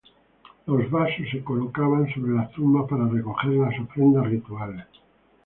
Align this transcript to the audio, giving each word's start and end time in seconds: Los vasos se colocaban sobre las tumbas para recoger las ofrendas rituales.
Los 0.65 0.89
vasos 0.89 1.27
se 1.31 1.43
colocaban 1.43 2.11
sobre 2.11 2.31
las 2.33 2.51
tumbas 2.53 2.89
para 2.89 3.05
recoger 3.07 3.51
las 3.51 3.79
ofrendas 3.79 4.25
rituales. 4.27 4.87